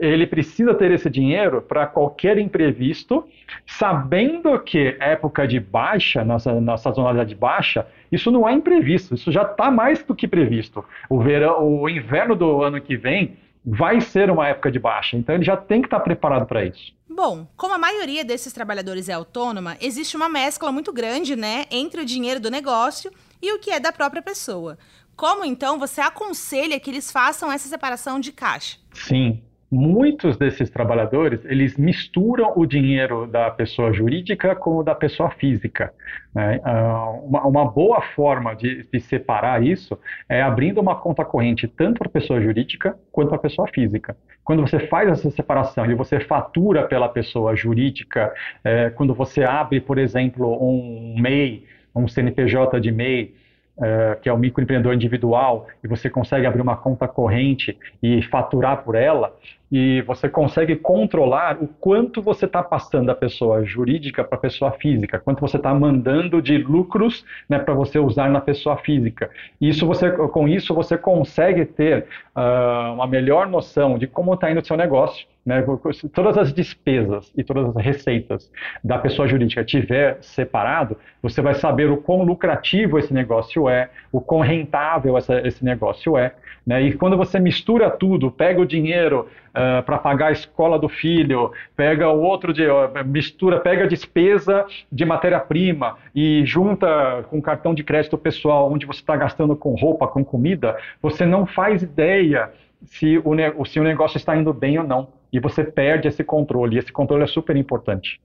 ele 0.00 0.26
precisa 0.26 0.74
ter 0.74 0.90
esse 0.90 1.08
dinheiro 1.08 1.62
para 1.62 1.86
qualquer 1.86 2.38
imprevisto, 2.38 3.26
sabendo 3.66 4.58
que 4.60 4.96
época 5.00 5.46
de 5.46 5.60
baixa, 5.60 6.24
nossa, 6.24 6.60
nossa 6.60 6.84
sazonalidade 6.84 7.34
baixa, 7.34 7.86
isso 8.10 8.30
não 8.30 8.48
é 8.48 8.52
imprevisto, 8.52 9.14
isso 9.14 9.30
já 9.30 9.42
está 9.42 9.70
mais 9.70 10.02
do 10.02 10.14
que 10.14 10.26
previsto. 10.26 10.84
O, 11.08 11.20
verão, 11.20 11.62
o 11.62 11.88
inverno 11.88 12.34
do 12.34 12.62
ano 12.62 12.80
que 12.80 12.96
vem 12.96 13.36
vai 13.64 14.00
ser 14.00 14.30
uma 14.30 14.48
época 14.48 14.70
de 14.70 14.78
baixa, 14.78 15.16
então 15.16 15.34
ele 15.34 15.44
já 15.44 15.56
tem 15.56 15.82
que 15.82 15.86
estar 15.86 15.98
tá 15.98 16.04
preparado 16.04 16.46
para 16.46 16.64
isso. 16.64 16.92
Bom, 17.08 17.46
como 17.56 17.74
a 17.74 17.78
maioria 17.78 18.24
desses 18.24 18.52
trabalhadores 18.52 19.08
é 19.08 19.12
autônoma, 19.12 19.76
existe 19.80 20.16
uma 20.16 20.28
mescla 20.28 20.72
muito 20.72 20.92
grande, 20.92 21.36
né, 21.36 21.66
entre 21.70 22.00
o 22.00 22.06
dinheiro 22.06 22.40
do 22.40 22.50
negócio 22.50 23.10
e 23.42 23.52
o 23.52 23.58
que 23.58 23.70
é 23.70 23.78
da 23.78 23.92
própria 23.92 24.22
pessoa. 24.22 24.78
Como 25.14 25.44
então 25.44 25.78
você 25.78 26.00
aconselha 26.00 26.80
que 26.80 26.90
eles 26.90 27.12
façam 27.12 27.52
essa 27.52 27.68
separação 27.68 28.18
de 28.18 28.32
caixa? 28.32 28.78
Sim, 28.94 29.42
muitos 29.70 30.36
desses 30.36 30.68
trabalhadores 30.68 31.44
eles 31.44 31.76
misturam 31.78 32.52
o 32.56 32.66
dinheiro 32.66 33.26
da 33.26 33.50
pessoa 33.50 33.92
jurídica 33.92 34.56
com 34.56 34.78
o 34.78 34.82
da 34.82 34.94
pessoa 34.94 35.30
física. 35.30 35.94
Né? 36.34 36.60
Ah, 36.64 37.10
uma, 37.22 37.46
uma, 37.46 37.64
boa 37.64 38.00
forma 38.00 38.54
de, 38.54 38.84
de, 38.92 39.00
separar 39.00 39.62
isso 39.62 39.96
é 40.28 40.42
abrindo 40.42 40.80
uma 40.80 40.96
conta 40.96 41.24
corrente 41.24 41.68
tanto 41.68 41.98
para 41.98 42.08
a 42.08 42.10
pessoa 42.10 42.40
jurídica 42.40 42.98
quanto 43.12 43.28
para 43.28 43.36
a 43.36 43.40
pessoa 43.40 43.68
física. 43.68 44.16
Quando 44.42 44.62
você 44.62 44.80
faz 44.80 45.08
essa 45.08 45.30
separação 45.30 45.86
e 45.86 45.94
você 45.94 46.18
fatura 46.18 46.88
pela 46.88 47.08
pessoa 47.08 47.54
jurídica, 47.54 48.32
é, 48.64 48.90
quando 48.90 49.14
você 49.14 49.44
abre, 49.44 49.80
por 49.80 49.98
exemplo, 49.98 50.58
um 50.60 51.14
MEI, 51.20 51.64
um 51.94 52.08
CNPJ 52.08 52.80
de 52.80 52.90
MEI, 52.90 53.34
é, 53.80 54.18
que 54.20 54.28
é 54.28 54.32
o 54.32 54.38
microempreendedor 54.38 54.94
individual, 54.94 55.68
e 55.82 55.88
você 55.88 56.10
consegue 56.10 56.46
abrir 56.46 56.60
uma 56.60 56.76
conta 56.76 57.06
corrente 57.08 57.78
e 58.02 58.22
faturar 58.22 58.82
por 58.84 58.94
ela, 58.94 59.34
e 59.70 60.02
você 60.02 60.28
consegue 60.28 60.74
controlar 60.74 61.62
o 61.62 61.68
quanto 61.68 62.20
você 62.20 62.46
está 62.46 62.62
passando 62.62 63.06
da 63.06 63.14
pessoa 63.14 63.64
jurídica 63.64 64.24
para 64.24 64.36
a 64.36 64.40
pessoa 64.40 64.72
física, 64.72 65.18
quanto 65.20 65.40
você 65.40 65.58
está 65.58 65.72
mandando 65.72 66.42
de 66.42 66.58
lucros 66.58 67.24
né, 67.48 67.58
para 67.58 67.72
você 67.72 67.98
usar 67.98 68.28
na 68.30 68.40
pessoa 68.40 68.76
física. 68.78 69.30
Isso 69.60 69.86
você, 69.86 70.10
com 70.10 70.48
isso 70.48 70.74
você 70.74 70.98
consegue 70.98 71.64
ter 71.64 72.06
uh, 72.34 72.94
uma 72.94 73.06
melhor 73.06 73.46
noção 73.46 73.96
de 73.96 74.08
como 74.08 74.34
está 74.34 74.50
indo 74.50 74.60
o 74.60 74.64
seu 74.64 74.76
negócio. 74.76 75.28
Né, 75.42 75.64
todas 76.12 76.36
as 76.36 76.52
despesas 76.52 77.32
e 77.34 77.42
todas 77.42 77.74
as 77.74 77.82
receitas 77.82 78.52
da 78.84 78.98
pessoa 78.98 79.26
jurídica 79.26 79.64
tiver 79.64 80.18
separado, 80.20 80.98
você 81.22 81.40
vai 81.40 81.54
saber 81.54 81.90
o 81.90 81.96
quão 81.96 82.22
lucrativo 82.22 82.98
esse 82.98 83.14
negócio 83.14 83.66
é, 83.66 83.88
o 84.12 84.20
quão 84.20 84.40
rentável 84.40 85.16
essa, 85.16 85.40
esse 85.40 85.64
negócio 85.64 86.18
é. 86.18 86.34
Né, 86.66 86.82
e 86.82 86.92
quando 86.92 87.16
você 87.16 87.40
mistura 87.40 87.88
tudo, 87.88 88.30
pega 88.30 88.60
o 88.60 88.66
dinheiro 88.66 89.26
uh, 89.60 89.78
ah, 89.78 89.82
para 89.82 89.98
pagar 89.98 90.28
a 90.28 90.32
escola 90.32 90.78
do 90.78 90.88
filho, 90.88 91.52
pega 91.76 92.08
o 92.08 92.22
outro 92.22 92.52
de 92.52 92.66
uh, 92.66 93.04
mistura, 93.04 93.60
pega 93.60 93.84
a 93.84 93.86
despesa 93.86 94.66
de 94.90 95.04
matéria-prima 95.04 95.98
e 96.14 96.44
junta 96.44 97.24
com 97.28 97.40
cartão 97.40 97.74
de 97.74 97.84
crédito 97.84 98.16
pessoal, 98.16 98.72
onde 98.72 98.86
você 98.86 99.00
está 99.00 99.16
gastando 99.16 99.54
com 99.54 99.74
roupa, 99.74 100.08
com 100.08 100.24
comida, 100.24 100.76
você 101.02 101.26
não 101.26 101.46
faz 101.46 101.82
ideia 101.82 102.50
se 102.84 103.18
o, 103.18 103.64
se 103.64 103.78
o 103.78 103.84
negócio 103.84 104.16
está 104.16 104.36
indo 104.36 104.52
bem 104.52 104.78
ou 104.78 104.84
não. 104.84 105.08
E 105.32 105.38
você 105.38 105.62
perde 105.62 106.08
esse 106.08 106.24
controle. 106.24 106.74
E 106.74 106.78
esse 106.80 106.90
controle 106.90 107.22
é 107.22 107.26
super 107.26 107.54
importante. 107.56 108.20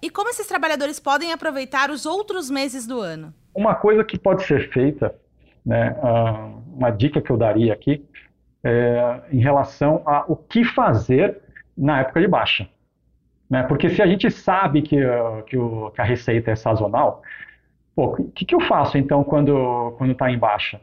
E 0.00 0.10
como 0.10 0.28
esses 0.28 0.46
trabalhadores 0.46 1.00
podem 1.00 1.32
aproveitar 1.32 1.90
os 1.90 2.06
outros 2.06 2.50
meses 2.50 2.86
do 2.86 3.00
ano? 3.00 3.34
Uma 3.54 3.74
coisa 3.74 4.04
que 4.04 4.18
pode 4.18 4.44
ser 4.44 4.70
feita 4.70 5.14
né, 5.64 5.96
uma 6.74 6.90
dica 6.90 7.20
que 7.20 7.30
eu 7.30 7.36
daria 7.36 7.72
aqui 7.72 8.04
é 8.62 9.20
em 9.30 9.40
relação 9.40 10.02
a 10.06 10.24
o 10.26 10.36
que 10.36 10.64
fazer 10.64 11.40
na 11.76 12.00
época 12.00 12.20
de 12.20 12.26
baixa. 12.26 12.68
Né? 13.48 13.62
Porque 13.62 13.90
se 13.90 14.00
a 14.00 14.06
gente 14.06 14.30
sabe 14.30 14.82
que, 14.82 14.96
que, 15.46 15.56
o, 15.56 15.90
que 15.90 16.00
a 16.00 16.04
receita 16.04 16.50
é 16.50 16.56
sazonal, 16.56 17.22
o 17.94 18.24
que, 18.32 18.44
que 18.44 18.54
eu 18.54 18.60
faço 18.60 18.98
então 18.98 19.22
quando 19.22 19.96
está 20.10 20.30
em 20.30 20.38
baixa? 20.38 20.80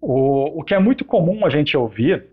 O, 0.00 0.60
o 0.60 0.62
que 0.62 0.74
é 0.74 0.78
muito 0.78 1.04
comum 1.04 1.44
a 1.44 1.50
gente 1.50 1.76
ouvir 1.76 2.26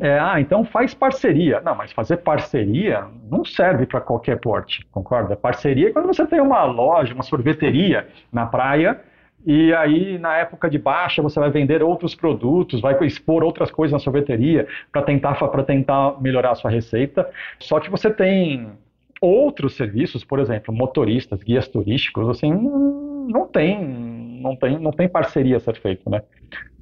é, 0.00 0.18
ah, 0.18 0.38
então 0.38 0.64
faz 0.64 0.92
parceria. 0.92 1.60
Não, 1.60 1.74
mas 1.74 1.92
fazer 1.92 2.18
parceria 2.18 3.06
não 3.24 3.44
serve 3.44 3.86
para 3.86 4.00
qualquer 4.00 4.38
porte, 4.38 4.86
concorda? 4.92 5.34
Parceria 5.34 5.88
é 5.88 5.92
quando 5.92 6.06
você 6.06 6.26
tem 6.26 6.40
uma 6.40 6.62
loja, 6.64 7.14
uma 7.14 7.22
sorveteria 7.22 8.06
na 8.30 8.44
praia 8.44 9.00
e 9.46 9.72
aí, 9.72 10.18
na 10.18 10.36
época 10.36 10.68
de 10.68 10.78
baixa, 10.78 11.22
você 11.22 11.38
vai 11.38 11.50
vender 11.50 11.82
outros 11.82 12.14
produtos, 12.14 12.80
vai 12.80 12.98
expor 13.06 13.44
outras 13.44 13.70
coisas 13.70 13.92
na 13.92 13.98
sorveteria 13.98 14.66
para 14.92 15.02
tentar, 15.02 15.34
tentar 15.64 16.20
melhorar 16.20 16.50
a 16.50 16.54
sua 16.54 16.70
receita. 16.70 17.28
Só 17.58 17.78
que 17.80 17.90
você 17.90 18.10
tem 18.10 18.68
outros 19.20 19.74
serviços, 19.76 20.24
por 20.24 20.38
exemplo, 20.38 20.74
motoristas, 20.74 21.42
guias 21.42 21.68
turísticos, 21.68 22.28
assim, 22.28 22.52
não 22.52 23.46
tem, 23.46 23.84
não 24.40 24.56
tem, 24.56 24.78
não 24.78 24.90
tem 24.90 25.08
parceria 25.08 25.56
a 25.56 25.60
ser 25.60 25.76
feita, 25.76 26.08
né? 26.10 26.22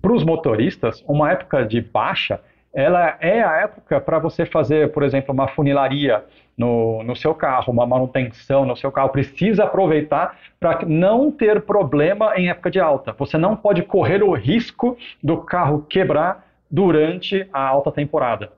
Para 0.01 0.13
os 0.13 0.25
motoristas, 0.25 1.05
uma 1.07 1.31
época 1.33 1.65
de 1.65 1.81
baixa, 1.81 2.41
ela 2.77 3.17
é 3.23 3.43
a 3.43 3.57
época 3.63 3.99
para 3.99 4.19
você 4.19 4.45
fazer, 4.45 4.93
por 4.93 5.03
exemplo, 5.03 5.33
uma 5.33 5.49
funilaria 5.49 6.23
no, 6.55 7.03
no 7.03 7.17
seu 7.17 7.35
carro, 7.35 7.73
uma 7.73 7.87
manutenção 7.87 8.67
no 8.67 8.77
seu 8.77 8.93
carro, 8.93 9.09
precisa 9.09 9.65
aproveitar 9.65 10.39
para 10.61 10.85
não 10.87 11.31
ter 11.31 11.63
problema 11.63 12.37
em 12.37 12.51
época 12.51 12.71
de 12.71 12.79
alta. 12.79 13.15
Você 13.15 13.39
não 13.39 13.57
pode 13.57 13.83
correr 13.83 14.23
o 14.23 14.35
risco 14.35 14.95
do 15.23 15.39
carro 15.39 15.87
quebrar 15.89 16.47
durante 16.71 17.49
a 17.51 17.67
alta 17.67 17.91
temporada. 17.91 18.53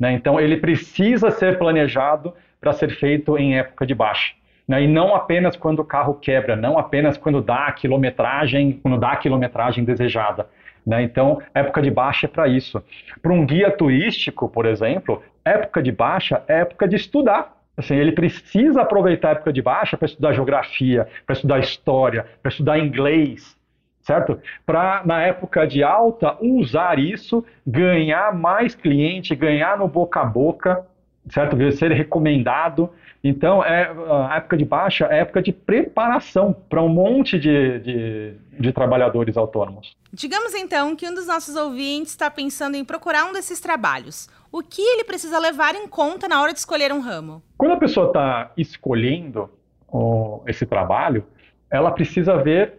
Né? 0.00 0.12
Então, 0.12 0.40
ele 0.40 0.56
precisa 0.56 1.30
ser 1.30 1.58
planejado 1.58 2.32
para 2.58 2.72
ser 2.72 2.88
feito 2.88 3.36
em 3.36 3.58
época 3.58 3.84
de 3.84 3.94
baixa. 3.94 4.32
Né? 4.68 4.82
E 4.82 4.86
não 4.86 5.14
apenas 5.14 5.56
quando 5.56 5.80
o 5.80 5.84
carro 5.84 6.14
quebra, 6.14 6.54
não 6.54 6.78
apenas 6.78 7.16
quando 7.16 7.40
dá 7.40 7.66
a 7.66 7.72
quilometragem, 7.72 8.72
quando 8.82 8.98
dá 8.98 9.12
a 9.12 9.16
quilometragem 9.16 9.82
desejada. 9.82 10.46
Né? 10.86 11.02
Então, 11.02 11.40
época 11.54 11.80
de 11.80 11.90
baixa 11.90 12.26
é 12.26 12.28
para 12.28 12.46
isso. 12.46 12.82
Para 13.22 13.32
um 13.32 13.46
guia 13.46 13.70
turístico, 13.70 14.48
por 14.48 14.66
exemplo, 14.66 15.22
época 15.44 15.82
de 15.82 15.90
baixa 15.90 16.42
é 16.46 16.60
época 16.60 16.86
de 16.86 16.96
estudar. 16.96 17.56
Assim, 17.76 17.94
ele 17.94 18.12
precisa 18.12 18.82
aproveitar 18.82 19.28
a 19.28 19.32
época 19.32 19.52
de 19.52 19.62
baixa 19.62 19.96
para 19.96 20.06
estudar 20.06 20.32
geografia, 20.32 21.06
para 21.24 21.32
estudar 21.32 21.60
história, 21.60 22.26
para 22.42 22.50
estudar 22.50 22.78
inglês, 22.78 23.56
certo? 24.00 24.40
Para, 24.66 25.02
na 25.04 25.22
época 25.22 25.64
de 25.64 25.82
alta, 25.82 26.36
usar 26.40 26.98
isso, 26.98 27.44
ganhar 27.64 28.34
mais 28.34 28.74
cliente, 28.74 29.34
ganhar 29.36 29.78
no 29.78 29.86
boca 29.86 30.20
a 30.20 30.24
boca, 30.24 30.84
certo? 31.32 31.56
Ser 31.72 31.92
recomendado. 31.92 32.90
Então, 33.22 33.64
é, 33.64 33.90
a 34.30 34.36
época 34.36 34.56
de 34.56 34.64
baixa 34.64 35.06
é 35.06 35.20
época 35.20 35.42
de 35.42 35.52
preparação 35.52 36.54
para 36.68 36.82
um 36.82 36.88
monte 36.88 37.38
de, 37.38 37.80
de, 37.80 38.34
de, 38.58 38.72
trabalhadores 38.72 39.36
autônomos. 39.36 39.96
Digamos 40.12 40.54
então 40.54 40.94
que 40.94 41.08
um 41.08 41.14
dos 41.14 41.26
nossos 41.26 41.56
ouvintes 41.56 42.12
está 42.12 42.30
pensando 42.30 42.76
em 42.76 42.84
procurar 42.84 43.24
um 43.24 43.32
desses 43.32 43.60
trabalhos. 43.60 44.28
O 44.52 44.62
que 44.62 44.80
ele 44.80 45.04
precisa 45.04 45.38
levar 45.38 45.74
em 45.74 45.86
conta 45.88 46.28
na 46.28 46.40
hora 46.40 46.52
de 46.52 46.60
escolher 46.60 46.92
um 46.92 47.00
ramo? 47.00 47.42
Quando 47.56 47.72
a 47.72 47.76
pessoa 47.76 48.06
está 48.06 48.52
escolhendo 48.56 49.50
oh, 49.88 50.42
esse 50.46 50.64
trabalho, 50.64 51.26
ela 51.70 51.90
precisa 51.90 52.36
ver 52.36 52.78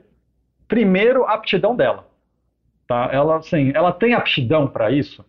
primeiro 0.67 1.25
a 1.25 1.33
aptidão 1.33 1.75
dela. 1.75 2.07
Tá? 2.87 3.09
Ela, 3.11 3.37
assim, 3.37 3.71
ela 3.75 3.91
tem 3.91 4.13
aptidão 4.13 4.67
para 4.67 4.89
isso? 4.89 5.23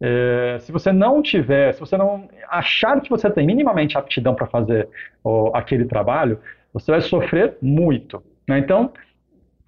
É, 0.00 0.56
se 0.60 0.72
você 0.72 0.92
não 0.92 1.20
tiver, 1.22 1.74
se 1.74 1.80
você 1.80 1.96
não 1.96 2.28
achar 2.48 3.00
que 3.00 3.10
você 3.10 3.30
tem 3.30 3.46
minimamente 3.46 3.98
aptidão 3.98 4.34
para 4.34 4.46
fazer 4.46 4.88
aquele 5.52 5.84
trabalho, 5.84 6.38
você 6.72 6.90
vai 6.90 7.00
sofrer 7.02 7.56
muito. 7.60 8.22
Né? 8.48 8.58
Então, 8.58 8.92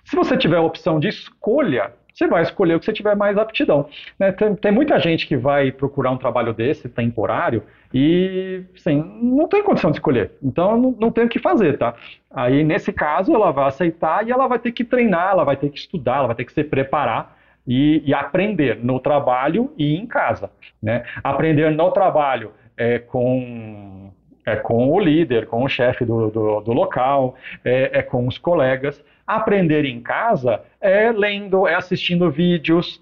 se 0.04 0.16
você 0.16 0.36
tiver 0.36 0.56
a 0.56 0.62
opção 0.62 0.98
de 0.98 1.08
escolha, 1.08 1.92
você 2.12 2.26
vai 2.26 2.42
escolher 2.42 2.74
o 2.74 2.78
que 2.78 2.84
você 2.84 2.92
tiver 2.92 3.14
mais 3.14 3.36
aptidão. 3.36 3.88
Né? 4.18 4.32
Tem, 4.32 4.54
tem, 4.54 4.72
muita 4.72 4.98
gente 4.98 5.26
que 5.26 5.36
vai 5.36 5.70
procurar 5.70 6.10
um 6.10 6.18
trabalho 6.18 6.52
desse, 6.52 6.88
temporário, 6.88 7.62
e 7.92 8.62
assim, 8.74 9.02
não 9.22 9.48
tem 9.48 9.62
condição 9.62 9.90
de 9.90 9.98
escolher. 9.98 10.32
Então, 10.42 10.78
não, 10.80 10.96
não 10.98 11.10
tem 11.10 11.24
o 11.24 11.28
que 11.28 11.38
fazer, 11.38 11.76
tá? 11.76 11.94
Aí, 12.30 12.64
nesse 12.64 12.92
caso, 12.92 13.34
ela 13.34 13.50
vai 13.50 13.66
aceitar 13.66 14.26
e 14.26 14.30
ela 14.30 14.46
vai 14.46 14.58
ter 14.58 14.72
que 14.72 14.84
treinar, 14.84 15.32
ela 15.32 15.44
vai 15.44 15.56
ter 15.56 15.68
que 15.70 15.78
estudar, 15.78 16.18
ela 16.18 16.28
vai 16.28 16.36
ter 16.36 16.44
que 16.44 16.52
se 16.52 16.64
preparar 16.64 17.36
e, 17.66 18.02
e 18.04 18.14
aprender 18.14 18.76
no 18.82 18.98
trabalho 18.98 19.72
e 19.76 19.94
em 19.94 20.06
casa. 20.06 20.50
Né? 20.82 21.04
Aprender 21.22 21.70
no 21.70 21.90
trabalho 21.90 22.52
é, 22.76 22.98
com, 22.98 24.10
é 24.44 24.56
com 24.56 24.90
o 24.90 25.00
líder, 25.00 25.46
com 25.46 25.62
o 25.62 25.68
chefe 25.68 26.04
do, 26.04 26.30
do, 26.30 26.60
do 26.60 26.72
local, 26.72 27.36
é, 27.64 27.98
é, 27.98 28.02
com 28.02 28.26
os 28.26 28.38
colegas. 28.38 29.02
Aprender 29.26 29.84
em 29.84 30.00
casa 30.00 30.62
é 30.80 31.10
lendo, 31.12 31.66
é 31.66 31.74
assistindo 31.74 32.30
vídeos, 32.30 33.00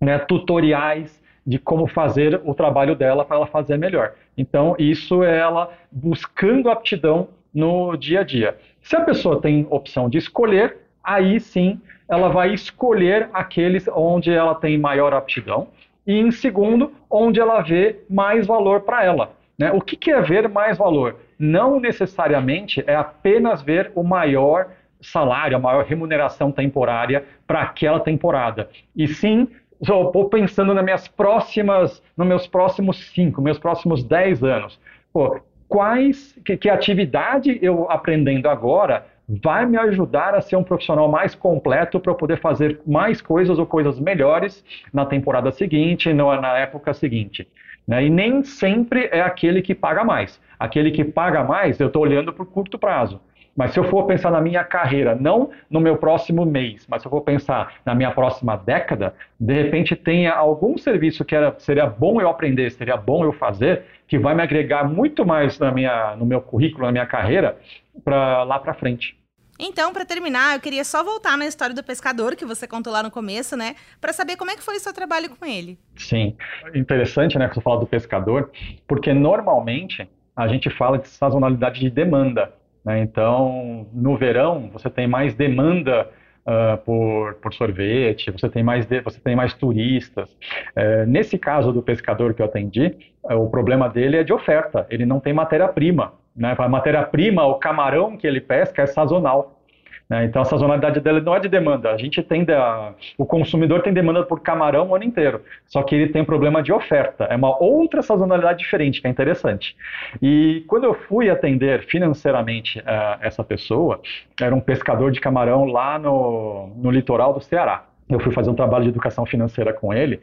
né, 0.00 0.18
tutoriais 0.18 1.20
de 1.46 1.58
como 1.58 1.86
fazer 1.86 2.40
o 2.44 2.54
trabalho 2.54 2.94
dela 2.94 3.24
para 3.24 3.36
ela 3.36 3.46
fazer 3.46 3.76
melhor. 3.76 4.14
Então, 4.36 4.76
isso 4.78 5.24
é 5.24 5.38
ela 5.38 5.72
buscando 5.90 6.70
aptidão 6.70 7.28
no 7.52 7.96
dia 7.96 8.20
a 8.20 8.22
dia. 8.22 8.56
Se 8.80 8.96
a 8.96 9.00
pessoa 9.00 9.40
tem 9.40 9.66
opção 9.68 10.08
de 10.08 10.18
escolher, 10.18 10.76
aí 11.02 11.40
sim 11.40 11.80
ela 12.08 12.28
vai 12.28 12.52
escolher 12.52 13.28
aqueles 13.32 13.88
onde 13.88 14.32
ela 14.32 14.54
tem 14.54 14.76
maior 14.76 15.14
aptidão 15.14 15.68
e, 16.06 16.18
em 16.18 16.30
segundo, 16.32 16.92
onde 17.08 17.38
ela 17.38 17.60
vê 17.62 18.00
mais 18.10 18.46
valor 18.46 18.80
para 18.80 19.04
ela. 19.04 19.32
Né? 19.56 19.70
O 19.72 19.80
que, 19.80 19.94
que 19.94 20.10
é 20.10 20.20
ver 20.20 20.48
mais 20.48 20.76
valor? 20.76 21.16
Não 21.38 21.78
necessariamente 21.78 22.82
é 22.86 22.96
apenas 22.96 23.62
ver 23.62 23.92
o 23.94 24.02
maior 24.02 24.68
salário, 25.00 25.56
a 25.56 25.60
maior 25.60 25.84
remuneração 25.84 26.50
temporária 26.50 27.24
para 27.46 27.62
aquela 27.62 28.00
temporada. 28.00 28.68
E 28.96 29.06
sim, 29.06 29.48
estou 29.80 30.28
pensando 30.28 30.74
nas 30.74 30.84
minhas 30.84 31.06
próximas, 31.06 32.02
nos 32.16 32.26
meus 32.26 32.46
próximos 32.46 33.10
cinco, 33.12 33.40
meus 33.40 33.58
próximos 33.58 34.02
dez 34.02 34.42
anos. 34.42 34.80
Pô, 35.12 35.40
quais, 35.68 36.36
que, 36.44 36.56
que 36.56 36.68
atividade 36.68 37.58
eu 37.62 37.90
aprendendo 37.90 38.48
agora 38.48 39.06
vai 39.42 39.64
me 39.64 39.76
ajudar 39.76 40.34
a 40.34 40.40
ser 40.40 40.56
um 40.56 40.64
profissional 40.64 41.08
mais 41.08 41.36
completo 41.36 42.00
para 42.00 42.12
poder 42.14 42.40
fazer 42.40 42.80
mais 42.84 43.22
coisas 43.22 43.58
ou 43.58 43.66
coisas 43.66 44.00
melhores 44.00 44.64
na 44.92 45.06
temporada 45.06 45.52
seguinte, 45.52 46.12
na 46.12 46.58
época 46.58 46.92
seguinte. 46.92 47.46
Né? 47.86 48.06
E 48.06 48.10
nem 48.10 48.42
sempre 48.42 49.08
é 49.12 49.20
aquele 49.20 49.62
que 49.62 49.74
paga 49.74 50.02
mais. 50.02 50.40
Aquele 50.58 50.90
que 50.90 51.04
paga 51.04 51.44
mais, 51.44 51.78
eu 51.78 51.86
estou 51.86 52.02
olhando 52.02 52.32
para 52.32 52.42
o 52.42 52.46
curto 52.46 52.76
prazo. 52.78 53.20
Mas 53.56 53.72
se 53.72 53.78
eu 53.78 53.84
for 53.84 54.06
pensar 54.06 54.30
na 54.30 54.40
minha 54.40 54.64
carreira, 54.64 55.14
não 55.14 55.50
no 55.68 55.80
meu 55.80 55.96
próximo 55.96 56.46
mês, 56.46 56.86
mas 56.88 57.02
se 57.02 57.08
eu 57.08 57.10
for 57.10 57.20
pensar 57.20 57.74
na 57.84 57.94
minha 57.94 58.10
próxima 58.10 58.56
década, 58.56 59.14
de 59.38 59.52
repente 59.52 59.94
tenha 59.96 60.32
algum 60.32 60.78
serviço 60.78 61.24
que 61.24 61.34
era, 61.34 61.54
seria 61.58 61.86
bom 61.86 62.20
eu 62.20 62.28
aprender, 62.28 62.70
seria 62.70 62.96
bom 62.96 63.24
eu 63.24 63.32
fazer, 63.32 63.82
que 64.06 64.18
vai 64.18 64.34
me 64.34 64.42
agregar 64.42 64.84
muito 64.84 65.26
mais 65.26 65.58
na 65.58 65.70
minha, 65.72 66.16
no 66.16 66.24
meu 66.24 66.40
currículo, 66.40 66.86
na 66.86 66.92
minha 66.92 67.06
carreira, 67.06 67.58
para 68.04 68.44
lá 68.44 68.58
para 68.58 68.72
frente. 68.72 69.19
Então, 69.60 69.92
para 69.92 70.06
terminar, 70.06 70.54
eu 70.54 70.60
queria 70.60 70.82
só 70.84 71.04
voltar 71.04 71.36
na 71.36 71.46
história 71.46 71.74
do 71.74 71.84
pescador 71.84 72.34
que 72.34 72.46
você 72.46 72.66
contou 72.66 72.90
lá 72.90 73.02
no 73.02 73.10
começo, 73.10 73.56
né? 73.56 73.74
Para 74.00 74.12
saber 74.12 74.36
como 74.36 74.50
é 74.50 74.56
que 74.56 74.62
foi 74.62 74.76
o 74.76 74.80
seu 74.80 74.92
trabalho 74.92 75.28
com 75.28 75.44
ele. 75.44 75.78
Sim, 75.96 76.34
interessante, 76.74 77.38
né, 77.38 77.46
que 77.46 77.54
você 77.54 77.60
fala 77.60 77.78
do 77.78 77.86
pescador, 77.86 78.50
porque 78.88 79.12
normalmente 79.12 80.08
a 80.34 80.48
gente 80.48 80.70
fala 80.70 80.98
de 80.98 81.08
sazonalidade 81.08 81.78
de 81.78 81.90
demanda. 81.90 82.54
Né? 82.82 83.00
Então, 83.00 83.86
no 83.92 84.16
verão, 84.16 84.70
você 84.72 84.88
tem 84.88 85.06
mais 85.06 85.34
demanda 85.34 86.08
Uh, 86.40 86.76
por, 86.78 87.34
por, 87.34 87.52
sorvete, 87.52 88.30
você 88.30 88.48
tem 88.48 88.62
mais, 88.62 88.86
de, 88.86 89.02
você 89.02 89.20
tem 89.20 89.36
mais 89.36 89.52
turistas. 89.52 90.32
Uh, 90.74 91.06
nesse 91.06 91.38
caso 91.38 91.70
do 91.70 91.82
pescador 91.82 92.32
que 92.32 92.40
eu 92.40 92.46
atendi, 92.46 92.96
uh, 93.22 93.34
o 93.34 93.50
problema 93.50 93.90
dele 93.90 94.16
é 94.16 94.24
de 94.24 94.32
oferta, 94.32 94.86
ele 94.88 95.04
não 95.04 95.20
tem 95.20 95.34
matéria-prima. 95.34 96.14
Né? 96.40 96.56
A 96.56 96.68
matéria-prima, 96.68 97.44
o 97.44 97.56
camarão 97.56 98.16
que 98.16 98.26
ele 98.26 98.40
pesca 98.40 98.80
é 98.80 98.86
sazonal. 98.86 99.60
Né? 100.08 100.24
Então 100.24 100.40
a 100.40 100.44
sazonalidade 100.46 100.98
dele 100.98 101.20
não 101.20 101.36
é 101.36 101.38
de 101.38 101.50
demanda. 101.50 101.92
A 101.92 101.98
gente 101.98 102.22
tem 102.22 102.46
a, 102.48 102.94
o 103.18 103.26
consumidor 103.26 103.82
tem 103.82 103.92
demanda 103.92 104.24
por 104.24 104.40
camarão 104.40 104.88
o 104.88 104.94
ano 104.94 105.04
inteiro. 105.04 105.42
Só 105.66 105.82
que 105.82 105.94
ele 105.94 106.08
tem 106.08 106.24
problema 106.24 106.62
de 106.62 106.72
oferta. 106.72 107.24
É 107.24 107.36
uma 107.36 107.62
outra 107.62 108.00
sazonalidade 108.00 108.60
diferente 108.60 109.02
que 109.02 109.06
é 109.06 109.10
interessante. 109.10 109.76
E 110.22 110.64
quando 110.66 110.84
eu 110.84 110.94
fui 110.94 111.28
atender 111.28 111.82
financeiramente 111.82 112.78
uh, 112.78 113.18
essa 113.20 113.44
pessoa, 113.44 114.00
era 114.40 114.54
um 114.54 114.60
pescador 114.60 115.12
de 115.12 115.20
camarão 115.20 115.66
lá 115.66 115.98
no, 115.98 116.72
no 116.74 116.90
litoral 116.90 117.34
do 117.34 117.40
Ceará. 117.42 117.84
Eu 118.08 118.18
fui 118.18 118.32
fazer 118.32 118.48
um 118.48 118.54
trabalho 118.54 118.84
de 118.84 118.90
educação 118.90 119.26
financeira 119.26 119.74
com 119.74 119.92
ele. 119.92 120.20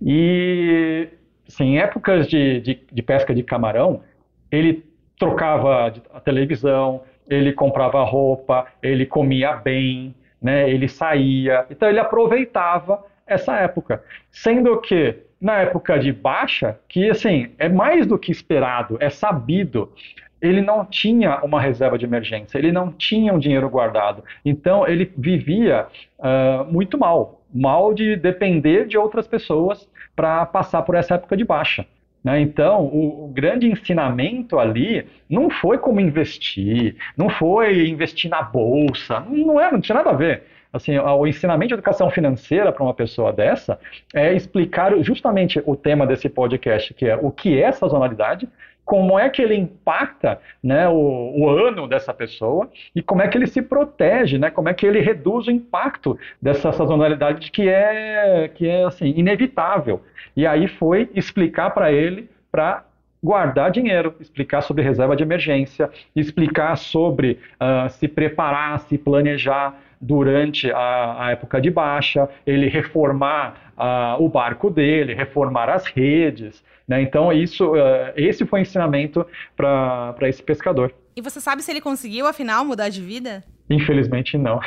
E 0.00 1.08
assim, 1.46 1.74
em 1.74 1.78
épocas 1.80 2.28
de, 2.28 2.60
de, 2.60 2.80
de 2.90 3.02
pesca 3.02 3.34
de 3.34 3.42
camarão, 3.42 4.02
ele 4.50 4.85
trocava 5.18 5.92
a 6.12 6.20
televisão, 6.20 7.02
ele 7.28 7.52
comprava 7.52 8.02
roupa, 8.04 8.66
ele 8.82 9.06
comia 9.06 9.54
bem, 9.54 10.14
né? 10.40 10.68
ele 10.70 10.88
saía. 10.88 11.66
Então 11.70 11.88
ele 11.88 11.98
aproveitava 11.98 13.04
essa 13.26 13.56
época. 13.56 14.02
Sendo 14.30 14.80
que 14.80 15.16
na 15.40 15.58
época 15.58 15.98
de 15.98 16.12
baixa, 16.12 16.78
que 16.88 17.10
assim, 17.10 17.52
é 17.58 17.68
mais 17.68 18.06
do 18.06 18.18
que 18.18 18.30
esperado, 18.30 18.96
é 19.00 19.10
sabido 19.10 19.92
ele 20.40 20.60
não 20.60 20.84
tinha 20.84 21.40
uma 21.42 21.60
reserva 21.60 21.96
de 21.98 22.04
emergência, 22.04 22.58
ele 22.58 22.70
não 22.70 22.92
tinha 22.92 23.32
um 23.32 23.38
dinheiro 23.38 23.68
guardado. 23.68 24.22
Então, 24.44 24.86
ele 24.86 25.10
vivia 25.16 25.86
uh, 26.18 26.70
muito 26.70 26.98
mal, 26.98 27.40
mal 27.52 27.94
de 27.94 28.16
depender 28.16 28.86
de 28.86 28.98
outras 28.98 29.26
pessoas 29.26 29.88
para 30.14 30.44
passar 30.46 30.82
por 30.82 30.94
essa 30.94 31.14
época 31.14 31.36
de 31.36 31.44
baixa. 31.44 31.86
Né? 32.26 32.40
Então, 32.40 32.86
o, 32.86 33.26
o, 33.26 33.28
grande 33.28 33.70
ensinamento 33.70 34.58
ali 34.58 35.06
não 35.30 35.48
foi 35.48 35.78
como 35.78 36.00
investir, 36.00 36.96
não 37.16 37.28
foi 37.28 37.86
investir 37.86 38.28
na 38.28 38.42
bolsa, 38.42 39.20
não, 39.20 39.60
é, 39.60 39.70
não 39.70 39.80
tinha 39.80 39.94
nada 39.94 40.10
a 40.10 40.12
ver. 40.12 40.42
Assim, 40.72 40.98
o 40.98 41.24
ensinamento 41.24 41.68
de 41.68 41.74
educação 41.74 42.10
financeira 42.10 42.72
para 42.72 42.82
uma 42.82 42.92
pessoa 42.92 43.32
dessa 43.32 43.78
é 44.12 44.34
explicar 44.34 44.92
justamente 45.04 45.62
o 45.64 45.76
tema 45.76 46.04
desse 46.04 46.28
podcast, 46.28 46.92
que 46.94 47.06
é 47.06 47.16
o 47.16 47.30
que 47.30 47.62
é 47.62 47.70
sazonalidade, 47.70 48.48
como 48.86 49.18
é 49.18 49.28
que 49.28 49.42
ele 49.42 49.56
impacta 49.56 50.40
né, 50.62 50.88
o, 50.88 51.34
o, 51.36 51.50
ano 51.50 51.88
dessa 51.88 52.14
pessoa 52.14 52.70
e 52.94 53.02
como 53.02 53.20
é 53.20 53.26
que 53.26 53.36
ele 53.36 53.48
se 53.48 53.60
protege, 53.60 54.38
né, 54.38 54.48
como 54.48 54.68
é 54.68 54.74
que 54.74 54.86
ele 54.86 55.00
reduz 55.00 55.48
o 55.48 55.50
impacto 55.50 56.16
dessa 56.40 56.70
sazonalidade 56.70 57.50
que 57.50 57.68
é, 57.68 58.48
que 58.54 58.68
é 58.68 58.84
assim, 58.84 59.12
inevitável. 59.16 60.00
E 60.36 60.46
aí 60.46 60.68
foi 60.68 61.10
explicar 61.14 61.70
para 61.70 61.90
ele 61.90 62.30
para 62.50 62.84
guardar 63.22 63.72
dinheiro, 63.72 64.14
explicar 64.20 64.60
sobre 64.60 64.84
reserva 64.84 65.16
de 65.16 65.24
emergência, 65.24 65.90
explicar 66.14 66.76
sobre 66.76 67.40
uh, 67.60 67.90
se 67.90 68.06
preparar, 68.06 68.78
se 68.80 68.96
planejar 68.96 69.74
durante 70.00 70.70
a, 70.70 71.26
a 71.26 71.30
época 71.32 71.60
de 71.60 71.70
baixa, 71.70 72.28
ele 72.46 72.68
reformar 72.68 73.72
uh, 73.76 74.22
o 74.22 74.28
barco 74.28 74.70
dele, 74.70 75.14
reformar 75.14 75.68
as 75.68 75.86
redes. 75.86 76.62
Né? 76.86 77.02
Então, 77.02 77.32
isso, 77.32 77.72
uh, 77.72 78.12
esse 78.16 78.44
foi 78.46 78.60
o 78.60 78.62
ensinamento 78.62 79.26
para 79.56 80.16
esse 80.22 80.42
pescador. 80.42 80.92
E 81.16 81.22
você 81.22 81.40
sabe 81.40 81.62
se 81.62 81.70
ele 81.70 81.80
conseguiu, 81.80 82.26
afinal, 82.26 82.64
mudar 82.64 82.88
de 82.88 83.00
vida? 83.00 83.42
Infelizmente 83.68 84.38
não. 84.38 84.60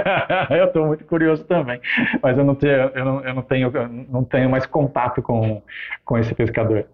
eu 0.50 0.66
estou 0.66 0.86
muito 0.86 1.04
curioso 1.04 1.44
também, 1.44 1.78
mas 2.22 2.38
eu 2.38 2.44
não 2.44 2.54
tenho, 2.54 2.72
eu 2.72 3.04
não, 3.04 3.20
eu 3.24 3.34
não 3.34 3.42
tenho, 3.42 3.70
eu 3.74 3.88
não 3.88 4.24
tenho 4.24 4.48
mais 4.48 4.64
contato 4.64 5.20
com, 5.20 5.62
com 6.04 6.16
esse 6.16 6.34
pescador. 6.34 6.86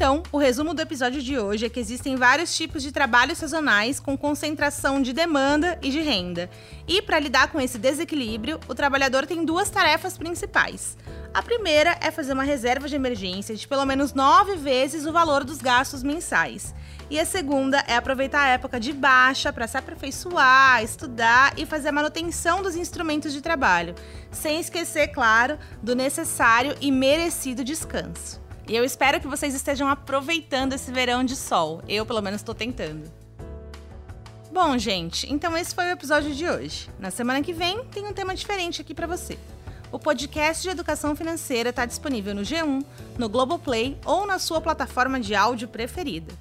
Então, 0.00 0.22
o 0.32 0.38
resumo 0.38 0.72
do 0.72 0.80
episódio 0.80 1.20
de 1.20 1.38
hoje 1.38 1.66
é 1.66 1.68
que 1.68 1.78
existem 1.78 2.16
vários 2.16 2.56
tipos 2.56 2.82
de 2.82 2.90
trabalhos 2.90 3.36
sazonais 3.36 4.00
com 4.00 4.16
concentração 4.16 5.02
de 5.02 5.12
demanda 5.12 5.78
e 5.82 5.90
de 5.90 6.00
renda. 6.00 6.48
E 6.88 7.02
para 7.02 7.18
lidar 7.18 7.52
com 7.52 7.60
esse 7.60 7.76
desequilíbrio, 7.76 8.58
o 8.66 8.74
trabalhador 8.74 9.26
tem 9.26 9.44
duas 9.44 9.68
tarefas 9.68 10.16
principais. 10.16 10.96
A 11.34 11.42
primeira 11.42 11.98
é 12.00 12.10
fazer 12.10 12.32
uma 12.32 12.44
reserva 12.44 12.88
de 12.88 12.96
emergência 12.96 13.54
de 13.54 13.68
pelo 13.68 13.84
menos 13.84 14.14
nove 14.14 14.56
vezes 14.56 15.04
o 15.04 15.12
valor 15.12 15.44
dos 15.44 15.58
gastos 15.58 16.02
mensais. 16.02 16.74
E 17.10 17.20
a 17.20 17.26
segunda 17.26 17.84
é 17.86 17.94
aproveitar 17.94 18.44
a 18.44 18.52
época 18.52 18.80
de 18.80 18.94
baixa 18.94 19.52
para 19.52 19.68
se 19.68 19.76
aperfeiçoar, 19.76 20.82
estudar 20.82 21.52
e 21.58 21.66
fazer 21.66 21.90
a 21.90 21.92
manutenção 21.92 22.62
dos 22.62 22.74
instrumentos 22.74 23.34
de 23.34 23.42
trabalho, 23.42 23.94
sem 24.30 24.60
esquecer, 24.60 25.08
claro, 25.08 25.58
do 25.82 25.94
necessário 25.94 26.74
e 26.80 26.90
merecido 26.90 27.62
descanso. 27.62 28.40
E 28.70 28.76
eu 28.76 28.84
espero 28.84 29.20
que 29.20 29.26
vocês 29.26 29.52
estejam 29.52 29.88
aproveitando 29.88 30.74
esse 30.74 30.92
verão 30.92 31.24
de 31.24 31.34
sol. 31.34 31.82
Eu, 31.88 32.06
pelo 32.06 32.22
menos, 32.22 32.40
estou 32.40 32.54
tentando. 32.54 33.10
Bom, 34.52 34.78
gente, 34.78 35.26
então 35.28 35.56
esse 35.56 35.74
foi 35.74 35.86
o 35.86 35.90
episódio 35.90 36.32
de 36.32 36.48
hoje. 36.48 36.88
Na 36.96 37.10
semana 37.10 37.42
que 37.42 37.52
vem 37.52 37.84
tem 37.86 38.06
um 38.06 38.12
tema 38.12 38.32
diferente 38.32 38.80
aqui 38.80 38.94
para 38.94 39.08
você. 39.08 39.36
O 39.90 39.98
podcast 39.98 40.62
de 40.62 40.68
educação 40.68 41.16
financeira 41.16 41.70
está 41.70 41.84
disponível 41.84 42.32
no 42.32 42.42
G1, 42.42 42.84
no 43.18 43.28
Globoplay 43.28 43.98
ou 44.04 44.24
na 44.24 44.38
sua 44.38 44.60
plataforma 44.60 45.18
de 45.18 45.34
áudio 45.34 45.66
preferida. 45.66 46.32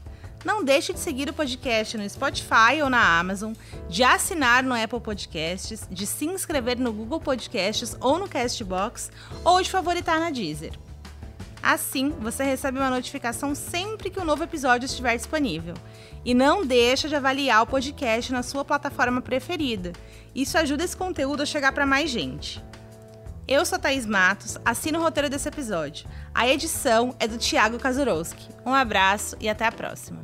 Não 0.45 0.63
deixe 0.63 0.93
de 0.93 0.99
seguir 0.99 1.31
o 1.31 1.33
podcast 1.33 1.97
no 1.97 2.07
Spotify 2.07 2.79
ou 2.83 2.91
na 2.91 3.19
Amazon, 3.19 3.53
de 3.89 4.03
assinar 4.03 4.61
no 4.61 4.75
Apple 4.75 4.99
Podcasts, 4.99 5.87
de 5.89 6.05
se 6.05 6.25
inscrever 6.25 6.77
no 6.77 6.93
Google 6.93 7.19
Podcasts 7.19 7.97
ou 7.99 8.19
no 8.19 8.29
Castbox 8.29 9.11
ou 9.43 9.63
de 9.63 9.71
favoritar 9.71 10.19
na 10.19 10.29
Deezer. 10.29 10.73
Assim, 11.61 12.09
você 12.19 12.43
recebe 12.43 12.77
uma 12.77 12.89
notificação 12.89 13.53
sempre 13.53 14.09
que 14.09 14.19
um 14.19 14.25
novo 14.25 14.43
episódio 14.43 14.85
estiver 14.85 15.15
disponível. 15.15 15.73
E 16.23 16.33
não 16.33 16.65
deixa 16.65 17.07
de 17.07 17.15
avaliar 17.15 17.63
o 17.63 17.67
podcast 17.67 18.31
na 18.31 18.43
sua 18.43 18.63
plataforma 18.65 19.21
preferida. 19.21 19.93
Isso 20.33 20.57
ajuda 20.57 20.83
esse 20.83 20.95
conteúdo 20.95 21.43
a 21.43 21.45
chegar 21.45 21.71
para 21.71 21.85
mais 21.85 22.09
gente. 22.09 22.63
Eu 23.47 23.65
sou 23.65 23.79
Thaís 23.79 24.05
Matos, 24.05 24.57
assino 24.63 24.99
o 24.99 25.01
roteiro 25.01 25.29
desse 25.29 25.47
episódio. 25.47 26.07
A 26.35 26.47
edição 26.47 27.15
é 27.19 27.27
do 27.27 27.37
Thiago 27.37 27.79
Kazurowski. 27.79 28.47
Um 28.65 28.73
abraço 28.73 29.35
e 29.39 29.49
até 29.49 29.65
a 29.65 29.71
próxima. 29.71 30.21